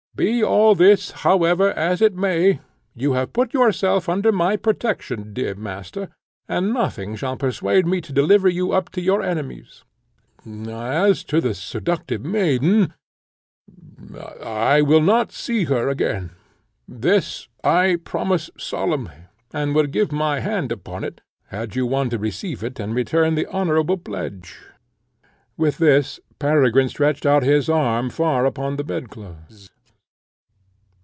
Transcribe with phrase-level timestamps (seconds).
[0.13, 2.59] Be all this, however, as it may,
[2.93, 6.09] you have put yourself under my protection, dear Master,
[6.49, 9.85] and nothing shall persuade me to deliver you up to your enemies;
[10.45, 12.93] as to the seductive maiden,
[14.43, 16.31] I will not see her again.
[16.89, 22.17] This I promise solemnly, and would give my hand upon it, had you one to
[22.19, 24.59] receive it and return the honourable pledge."
[25.55, 29.69] With this Peregrine stretched out his arm far upon the bed clothes.